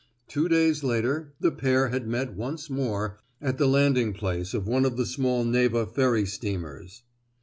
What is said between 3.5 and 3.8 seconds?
the